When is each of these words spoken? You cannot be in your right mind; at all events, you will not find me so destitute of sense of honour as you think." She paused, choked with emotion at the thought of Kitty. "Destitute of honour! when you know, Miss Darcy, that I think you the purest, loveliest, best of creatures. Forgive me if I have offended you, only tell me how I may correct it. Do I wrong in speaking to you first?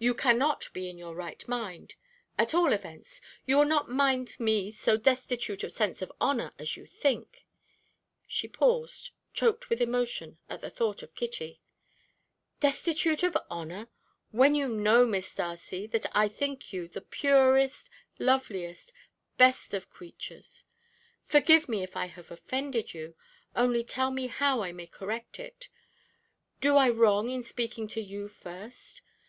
You 0.00 0.12
cannot 0.12 0.68
be 0.72 0.90
in 0.90 0.98
your 0.98 1.14
right 1.14 1.46
mind; 1.46 1.94
at 2.36 2.52
all 2.52 2.72
events, 2.72 3.20
you 3.46 3.56
will 3.58 3.64
not 3.64 3.86
find 3.86 4.34
me 4.40 4.72
so 4.72 4.96
destitute 4.96 5.62
of 5.62 5.70
sense 5.70 6.02
of 6.02 6.10
honour 6.20 6.50
as 6.58 6.76
you 6.76 6.84
think." 6.84 7.46
She 8.26 8.48
paused, 8.48 9.12
choked 9.32 9.70
with 9.70 9.80
emotion 9.80 10.38
at 10.48 10.62
the 10.62 10.68
thought 10.70 11.04
of 11.04 11.14
Kitty. 11.14 11.60
"Destitute 12.58 13.22
of 13.22 13.36
honour! 13.48 13.86
when 14.32 14.56
you 14.56 14.66
know, 14.66 15.06
Miss 15.06 15.32
Darcy, 15.32 15.86
that 15.86 16.06
I 16.12 16.26
think 16.26 16.72
you 16.72 16.88
the 16.88 17.00
purest, 17.00 17.88
loveliest, 18.18 18.92
best 19.36 19.74
of 19.74 19.88
creatures. 19.90 20.64
Forgive 21.24 21.68
me 21.68 21.84
if 21.84 21.94
I 21.96 22.06
have 22.06 22.32
offended 22.32 22.94
you, 22.94 23.14
only 23.54 23.84
tell 23.84 24.10
me 24.10 24.26
how 24.26 24.60
I 24.60 24.72
may 24.72 24.88
correct 24.88 25.38
it. 25.38 25.68
Do 26.60 26.74
I 26.76 26.88
wrong 26.88 27.28
in 27.30 27.44
speaking 27.44 27.86
to 27.94 28.00
you 28.00 28.26
first? 28.26 29.02